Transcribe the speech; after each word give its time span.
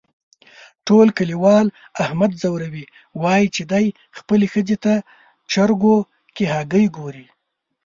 ټول 0.87 1.07
کلیوال 1.17 1.65
احمد 2.03 2.31
ځوروي، 2.41 2.85
وایي 3.21 3.47
چې 3.55 3.63
دی 3.71 3.85
خپلې 4.17 4.45
ښځې 4.53 4.77
ته 4.83 4.93
چرگو 5.51 5.97
کې 6.35 6.45
هگۍ 6.55 6.85
گوري. 6.97 7.25